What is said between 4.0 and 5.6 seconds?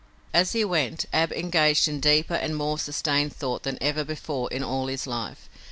before in all his life.